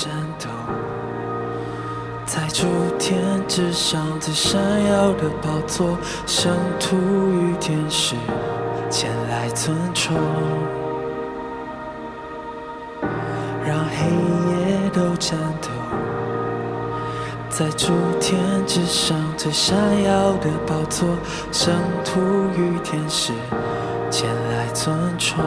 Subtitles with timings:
[0.00, 0.48] 战斗，
[2.24, 2.64] 在诸
[2.98, 5.94] 天之上最闪耀的宝座，
[6.26, 8.16] 圣徒与天使
[8.88, 10.16] 前来尊崇，
[13.62, 14.06] 让黑
[14.48, 15.68] 夜都颤抖。
[17.50, 21.10] 在诸天之上最闪耀的宝座，
[21.52, 21.74] 圣
[22.06, 22.18] 徒
[22.56, 23.34] 与天使
[24.10, 25.44] 前来尊崇。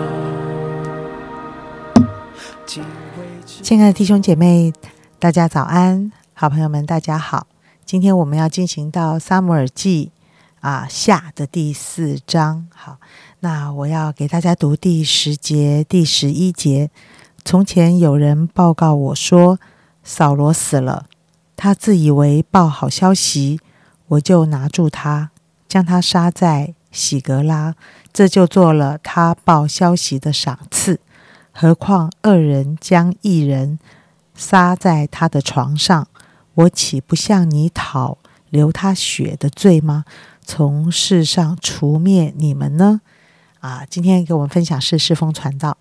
[3.45, 4.73] 亲爱的弟兄姐妹，
[5.19, 6.11] 大家早安！
[6.33, 7.47] 好朋友们，大家好！
[7.85, 10.11] 今天我们要进行到《撒母耳记》
[10.67, 12.67] 啊下的第四章。
[12.73, 12.97] 好，
[13.41, 16.89] 那我要给大家读第十节、第十一节。
[17.43, 19.59] 从前有人报告我说，
[20.03, 21.07] 扫罗死了，
[21.55, 23.59] 他自以为报好消息，
[24.07, 25.31] 我就拿住他，
[25.67, 27.75] 将他杀在喜格拉，
[28.13, 30.99] 这就做了他报消息的赏赐。
[31.55, 33.77] 何况二人将一人
[34.35, 36.07] 杀在他的床上，
[36.55, 38.17] 我岂不向你讨
[38.49, 40.03] 流他血的罪吗？
[40.43, 43.01] 从世上除灭你们呢？
[43.59, 45.77] 啊，今天给我们分享是世风传道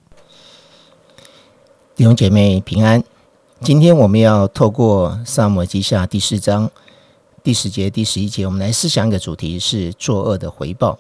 [1.96, 3.02] 弟兄姐妹平安。
[3.60, 6.70] 今天我们要透过萨摩记下第四章
[7.42, 10.98] 第十节、第十一节，我们来思想一个主题：是作恶的回报。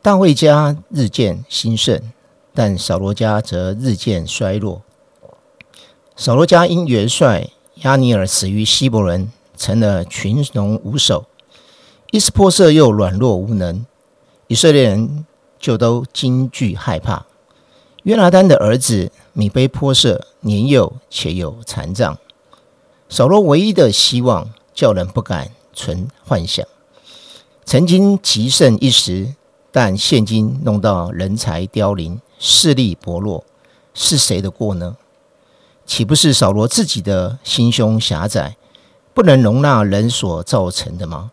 [0.00, 2.00] 大卫家日渐兴盛。
[2.54, 4.82] 但扫罗家则日渐衰落。
[6.14, 11.24] 扫罗家因元帅亚尼尔死于希伯伦，成了群龙无首；
[12.10, 13.86] 伊斯波瑟又软弱无能，
[14.46, 15.24] 以色列人
[15.58, 17.26] 就都惊惧害怕。
[18.02, 22.18] 约拿丹的儿子米贝波瑟年幼且有残障，
[23.08, 26.66] 扫罗唯一的希望叫人不敢存幻想。
[27.64, 29.34] 曾经极盛一时，
[29.70, 32.20] 但现今弄到人才凋零。
[32.44, 33.44] 势力薄弱，
[33.94, 34.96] 是谁的过呢？
[35.86, 38.56] 岂不是扫罗自己的心胸狭窄，
[39.14, 41.30] 不能容纳人所造成的吗？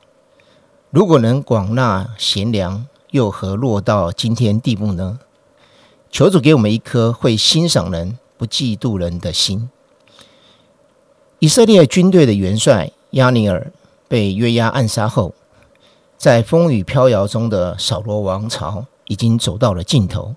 [0.92, 5.18] 如果能广纳贤良，又何落到今天地步呢？
[6.12, 9.68] 求主给我们一颗会欣赏人、不嫉妒人的心。
[11.40, 13.72] 以色列军队的元帅亚尼尔
[14.08, 15.34] 被约押暗杀后，
[16.20, 20.36] 在风雨飘摇中的扫罗王朝已经走到了尽头。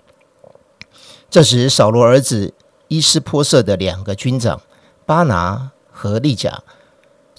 [1.32, 2.52] 这时，扫罗儿子
[2.88, 4.60] 伊斯波瑟的两个军长
[5.06, 6.62] 巴拿和利甲，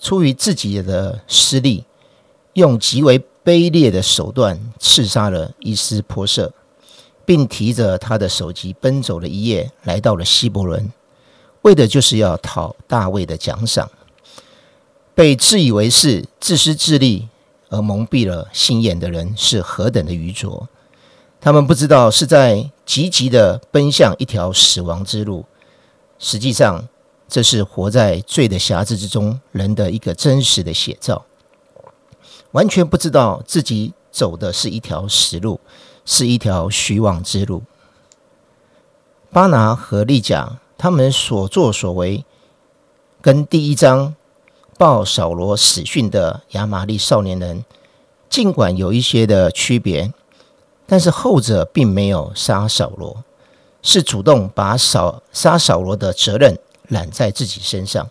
[0.01, 1.85] 出于自己的私利，
[2.53, 6.51] 用极为卑劣的手段刺杀了伊斯波瑟，
[7.23, 10.91] 并提着他的首级奔走了一夜，来到了希伯伦，
[11.61, 13.91] 为的就是要讨大卫的奖赏。
[15.13, 17.27] 被自以为是、自私自利
[17.69, 20.67] 而蒙蔽了心眼的人，是何等的愚拙！
[21.39, 25.45] 他们不知道是在积极的奔向一条死亡之路，
[26.19, 26.87] 实际上
[27.27, 31.25] 这是活在罪的匣子之中人的一个真实的写照。
[32.51, 35.59] 完全不知道自己走的是一条死路，
[36.05, 37.63] 是一条虚妄之路。
[39.31, 42.23] 巴拿和利甲他们所作所为，
[43.21, 44.15] 跟第一章
[44.77, 47.65] 报扫罗死讯的亚玛利少年人，
[48.29, 50.13] 尽管有一些的区别。
[50.85, 53.23] 但是后者并没有杀扫罗，
[53.81, 56.57] 是主动把扫杀扫罗的责任
[56.89, 58.09] 揽在自己身上。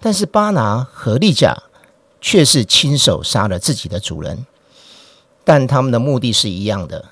[0.00, 1.62] 但是巴拿和利甲
[2.20, 4.46] 却是亲手杀了自己的主人，
[5.44, 7.04] 但他们的目的是一样的，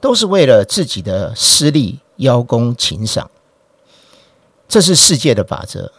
[0.00, 3.30] 都是为了自己的私利邀功请赏。
[4.68, 5.92] 这是世界的法则，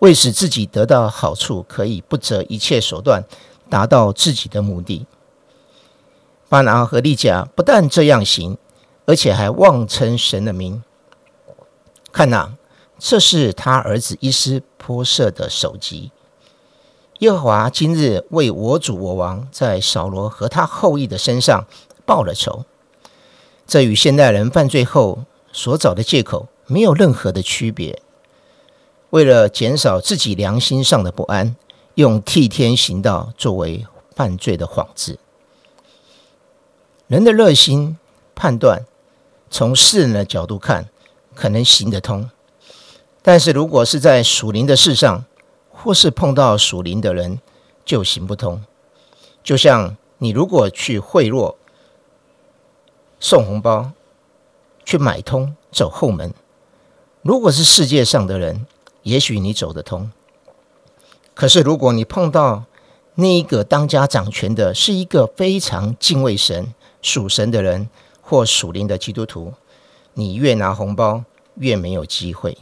[0.00, 3.22] 为使自己得到好处，可以不择一切手段
[3.70, 5.06] 达到自己的目的。
[6.48, 8.56] 巴拿和利甲不但这样行，
[9.06, 10.82] 而且还妄称神的名。
[12.12, 12.52] 看呐，
[12.98, 16.12] 这是他儿子伊斯波设的首级。
[17.20, 21.66] 耶和华今日为我主我王在扫罗和他后裔的身上
[22.04, 22.64] 报了仇。
[23.66, 28.02] 这与现代人犯罪后所找的借口没有任何的区别。
[29.10, 31.56] 为了减少自己良心上的不安，
[31.94, 35.18] 用替天行道作为犯罪的幌子。
[37.06, 37.98] 人的热心
[38.34, 38.86] 判断，
[39.50, 40.88] 从世人的角度看，
[41.34, 42.30] 可能行得通；
[43.20, 45.24] 但是如果是在属灵的事上，
[45.68, 47.40] 或是碰到属灵的人，
[47.84, 48.64] 就行不通。
[49.42, 51.56] 就像你如果去贿赂、
[53.20, 53.90] 送红包、
[54.86, 56.32] 去买通、走后门，
[57.20, 58.64] 如果是世界上的人，
[59.02, 60.08] 也许你走得通；
[61.34, 62.64] 可是如果你碰到
[63.16, 66.72] 那一个当家掌权的，是一个非常敬畏神。
[67.04, 67.90] 属神的人
[68.22, 69.52] 或属灵的基督徒，
[70.14, 71.22] 你越拿红包
[71.56, 72.56] 越没有机会。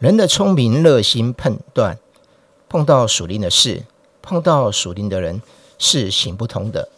[0.00, 2.00] 人的聪明、热心、判断，
[2.68, 3.84] 碰到属灵的事，
[4.20, 5.40] 碰到属灵的人，
[5.78, 6.88] 是行不通的。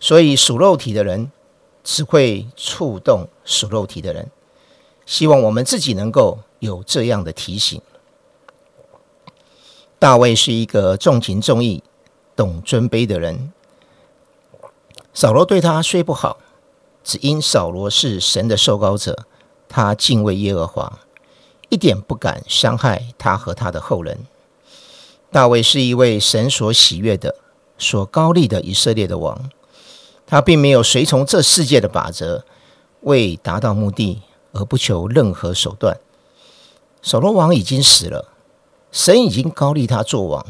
[0.00, 1.30] 所以属肉体的人，
[1.84, 4.30] 只会触动属肉体的人。
[5.04, 7.78] 希望我们自己能够有这样的提醒。
[9.98, 11.82] 大卫是一个重情重义、
[12.34, 13.52] 懂尊卑的人。
[15.12, 16.38] 扫罗对他虽不好，
[17.02, 19.26] 只因扫罗是神的受膏者，
[19.68, 21.00] 他敬畏耶和华，
[21.68, 24.26] 一点不敢伤害他和他的后人。
[25.30, 27.36] 大卫是一位神所喜悦的、
[27.78, 29.50] 所高立的以色列的王，
[30.26, 32.44] 他并没有随从这世界的法则，
[33.02, 34.22] 为达到目的
[34.52, 35.98] 而不求任何手段。
[37.02, 38.28] 扫罗王已经死了。
[38.92, 40.44] 神已经高立他做王，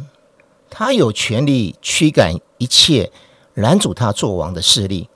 [0.71, 3.13] 他有权利驱赶一切
[3.61, 5.09] 拦阻他做王的势力，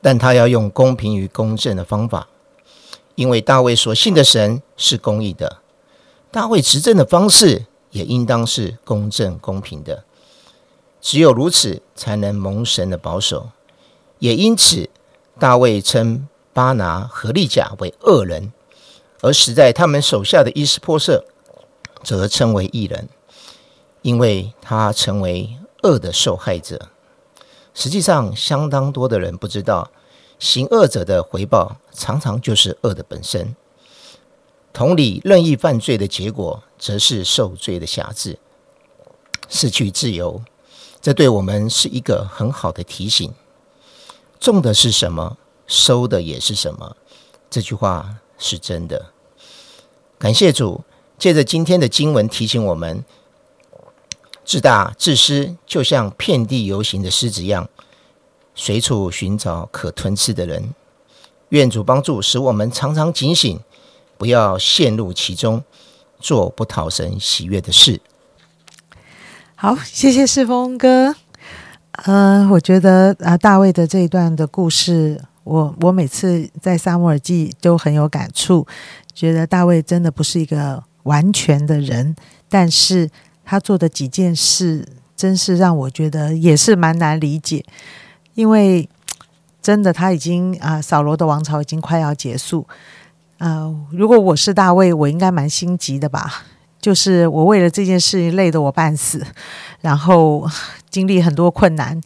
[0.00, 2.28] 但他要用公平与公正的方法，
[3.14, 5.58] 因为大卫所信的神是公义的，
[6.30, 10.04] 大卫执政的方式也应当是公正公平的，
[11.00, 13.50] 只有如此才能蒙神的保守。
[14.18, 14.90] 也因此，
[15.38, 18.52] 大卫称巴拿和利甲为恶人，
[19.20, 21.24] 而死在他们手下的伊斯波色。
[22.04, 23.08] 则称为异人，
[24.02, 26.90] 因为他成为恶的受害者。
[27.80, 29.92] 实际上，相当多的人不知道，
[30.40, 33.54] 行恶者的回报常常就是恶的本身。
[34.72, 38.40] 同理，任意犯罪的结果，则是受罪的辖制，
[39.48, 40.42] 失去自由。
[41.00, 43.32] 这对我们是一个很好的提醒：
[44.40, 45.36] 种的是什么，
[45.68, 46.96] 收的也是什么。
[47.48, 49.12] 这句话是真的。
[50.18, 50.82] 感谢主。
[51.16, 53.04] 借着今天的经文提醒我们，
[54.48, 57.68] 自大自私，就像遍地游行的狮子一样，
[58.54, 60.72] 随处寻找可吞吃的人。
[61.50, 63.60] 愿主帮助，使我们常常警醒，
[64.16, 65.62] 不要陷入其中，
[66.18, 68.00] 做不讨神喜悦的事。
[69.54, 71.14] 好，谢谢世峰哥。
[72.06, 78.66] 嗯，我觉得啊，大卫的这一段的故事，我我每次在撒母耳记都很有感触，
[79.14, 80.82] 觉得大卫真的不是一个。
[81.04, 82.14] 完全的人，
[82.50, 83.08] 但是
[83.50, 84.86] 他做的几件事，
[85.16, 87.64] 真是让我觉得也是蛮难理解。
[88.34, 88.86] 因为
[89.62, 92.66] 真的他已经啊，扫罗的王朝已经快要结束。
[93.38, 96.44] 呃，如果我是大卫，我应该蛮心急的吧？
[96.78, 99.26] 就是我为了这件事累得我半死，
[99.80, 100.46] 然后
[100.90, 101.98] 经历很多困难。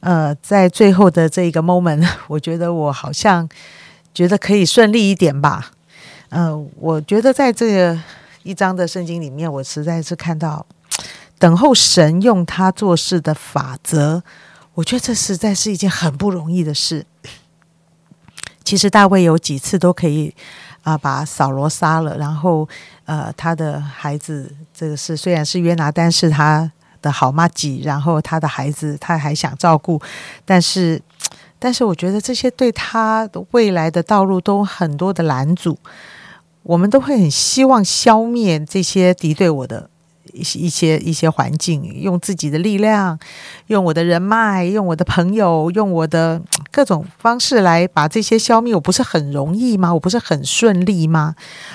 [0.00, 3.46] 呃，在最后的这一个 moment， 我觉得我好像
[4.14, 5.72] 觉得可以顺利一点吧。
[6.30, 8.00] 呃，我觉得在这个。
[8.50, 10.66] 一章的圣经里面，我实在是看到
[11.38, 14.24] 等候神用他做事的法则。
[14.74, 17.06] 我觉得这实在是一件很不容易的事。
[18.64, 20.34] 其实大卫有几次都可以
[20.82, 22.68] 啊把扫罗杀了，然后
[23.04, 26.70] 呃他的孩子这个是虽然是约拿丹是他
[27.00, 30.00] 的好妈吉，然后他的孩子他还想照顾，
[30.44, 31.00] 但是
[31.60, 35.78] 但是我觉得这些对他的未来的道路都很多的拦阻。
[36.62, 39.88] 我们都会很希望消灭这些敌对我的
[40.32, 43.18] 一些一些一些环境，用自己的力量，
[43.66, 46.40] 用我的人脉，用我的朋友，用我的
[46.70, 48.74] 各种方式来把这些消灭。
[48.74, 49.92] 我不是很容易吗？
[49.92, 51.34] 我不是很顺利吗？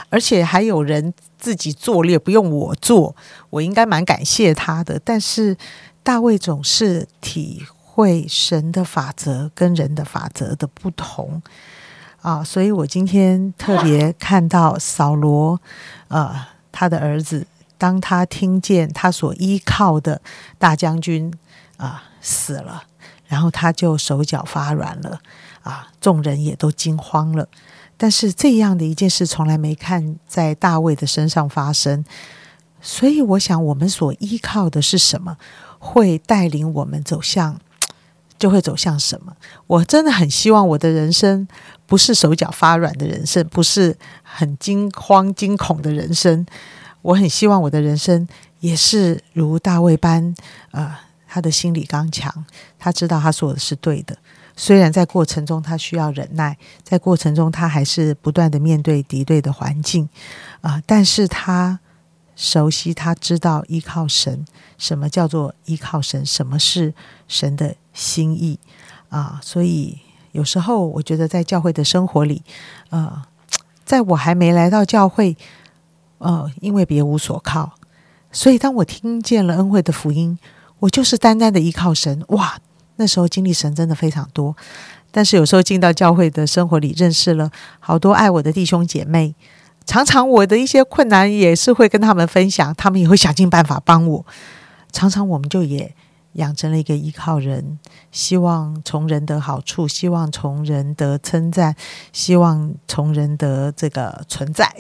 [0.09, 3.15] 而且还有人自己作孽，不用我做，
[3.49, 5.01] 我应该蛮感谢他的。
[5.03, 5.57] 但是
[6.03, 11.41] 大卫总是体会神的法则跟人的法则的不同。
[12.25, 15.61] 啊，所以我今天特别看到扫罗，
[16.07, 16.35] 呃，
[16.71, 17.45] 他的儿子，
[17.77, 20.19] 当他听见他所依靠的
[20.57, 21.31] 大将军
[21.77, 22.81] 啊死了，
[23.27, 25.19] 然后他就手脚发软了，
[25.61, 27.47] 啊，众人也都惊慌了。
[27.95, 32.03] 但是这样的一件事从来没看在大卫的身上发生，
[32.81, 35.37] 所以我想，我们所依靠的是什么，
[35.77, 37.59] 会带领我们走向。
[38.37, 39.33] 就会走向什么？
[39.65, 41.47] 我真的很希望我的人生
[41.85, 46.45] 不是手脚发软的人生，不是很惊慌惊恐的人生。
[47.01, 48.27] 我很希望我的人生
[48.59, 50.33] 也是如大卫般，
[50.71, 50.95] 呃，
[51.27, 52.45] 他的心理刚强，
[52.79, 54.17] 他知道他说的是对的。
[54.55, 60.07] 虽然在过程中他需要忍耐，在过程中他还是不断的面对敌对的环境，
[60.61, 61.79] 啊，但是他。
[62.37, 64.45] 熟悉，他知道依靠神，
[64.77, 66.25] 什么叫做依靠神？
[66.25, 66.93] 什么是
[67.29, 68.59] 神的心意
[69.07, 69.39] 啊？
[69.41, 69.97] 所以
[70.35, 72.43] 有时候我觉得，在教会的生活里，
[72.89, 73.23] 呃，
[73.85, 75.37] 在我还没来到教会，
[76.17, 77.71] 呃，因为别无所靠，
[78.33, 80.37] 所以当我听见了恩惠的福音，
[80.79, 82.21] 我就是单单的依靠神。
[82.27, 82.59] 哇，
[82.97, 84.55] 那时候经历神真的非常多。
[85.09, 87.49] 但是有时候进到教会的生活里，认识了
[87.79, 89.33] 好多爱我的弟兄姐妹。
[89.85, 94.25] 常常我的一些困难也是会跟他们分享，他们也会想尽办法帮我。
[94.91, 95.95] 常常我们就也
[96.35, 97.79] 养成了一个依靠人，
[98.11, 101.75] 希望从人得好处，希望从人得称赞，
[102.13, 104.73] 希望从人得这个存在，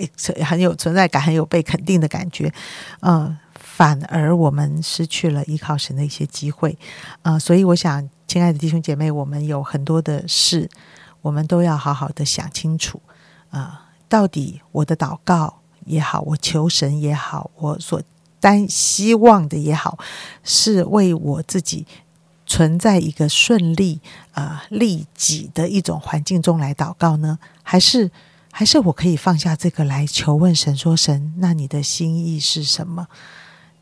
[0.45, 2.53] 很有存在感，很有被肯定的感觉。
[3.01, 6.77] 嗯，反而我们失去了依靠神的一些机会。
[7.21, 10.69] 啊，所以我想，亲爱的弟兄姐妹，我们有很多的事，
[11.21, 13.01] 我们都要好好的想清楚。
[13.49, 18.01] 啊，到底我的祷告也好，我求神也好，我所
[18.45, 19.97] 担希望的也好，
[20.43, 21.87] 是为我自己
[22.45, 23.99] 存在一个顺利
[24.33, 27.39] 啊利己的一种环境中来祷告呢？
[27.63, 28.11] 还是
[28.51, 33.07] 还是我可以放下这个来求问神，说神，那你的心意是什么？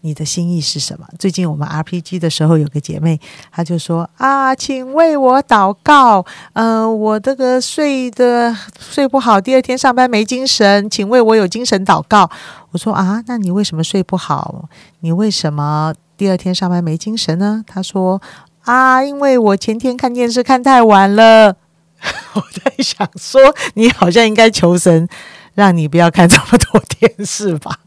[0.06, 1.08] 你的心意是什么？
[1.18, 3.18] 最近我们 RPG 的时候，有个姐妹，
[3.52, 6.26] 她就说啊，请为我祷告。
[6.52, 12.30] 嗯，我这个睡的睡不好，第二天上班没精神，请为我有精神祷告。
[12.72, 14.68] 我说啊，那你为什么睡不好？
[15.00, 17.64] 你为什么第二天上班没精神呢？
[17.66, 18.22] 她说
[18.66, 21.56] 啊，因为我前天看电视看太晚了。
[22.36, 23.40] 我在想说，
[23.76, 25.08] 你好像应该求神，
[25.54, 27.80] 让你不要看这么多电视吧。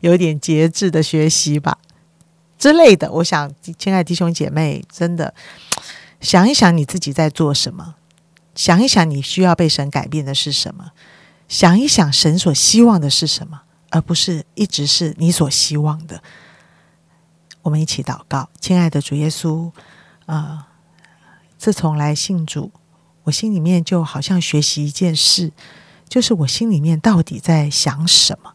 [0.00, 1.78] 有点节制的学习吧
[2.58, 5.34] 之类的，我想，亲爱弟兄姐妹，真的
[6.20, 7.96] 想一想你自己在做什么，
[8.54, 10.92] 想一想你需要被神改变的是什么，
[11.48, 16.22] 想一想神所希望的是什么，而不是一直是你所希望的。
[17.62, 19.70] 我们一起祷告，亲爱的主耶稣
[20.26, 20.68] 啊！
[21.58, 22.70] 自从来信主，
[23.24, 25.52] 我心里面就好像学习一件事，
[26.08, 28.54] 就是我心里面到底在想什么。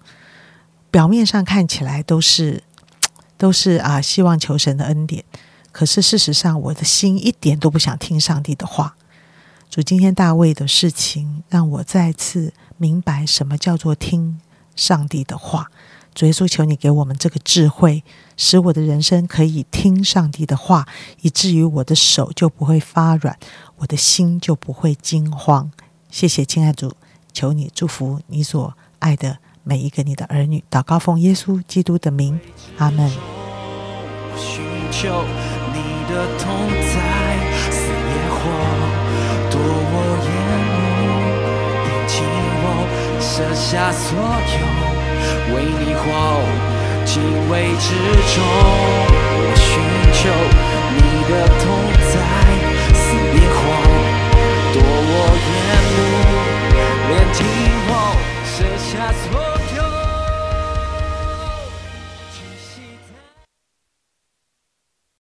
[0.92, 2.62] 表面上看起来都是
[3.38, 5.24] 都是啊，希望求神的恩典。
[5.72, 8.96] 可是事实上，我的心一点都不想听上帝的话。
[9.70, 14.40] 主，今天大卫的事情让我再次明白什么叫做听
[14.76, 15.72] 上帝的话。
[16.14, 18.04] 主耶稣，求你给我们这个智慧，
[18.36, 20.86] 使我的人生可以听上帝的话，
[21.22, 23.40] 以至于我的手就不会发软，
[23.78, 25.72] 我的心就不会惊慌。
[26.10, 26.94] 谢谢，亲爱主，
[27.32, 29.38] 求你祝福你所爱的。
[29.64, 32.40] 每一个你的儿女祷告奉耶稣基督的名
[32.78, 33.10] 阿门。
[34.36, 35.24] 寻求
[35.74, 36.48] 你的同
[36.94, 37.22] 在
[39.94, 40.30] 我眼
[42.64, 42.66] 我
[43.22, 44.60] 舍下所有
[45.54, 46.04] 为你活
[47.78, 47.90] 之
[48.34, 48.44] 中
[49.38, 49.70] 我寻
[50.14, 50.20] 求
[50.98, 51.00] 你
[51.30, 51.64] 的同
[52.12, 52.14] 在
[54.76, 54.84] 我
[55.48, 55.60] 眼
[57.88, 57.92] 我
[58.44, 59.51] 舍下所